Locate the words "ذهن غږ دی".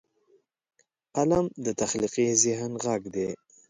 2.43-3.29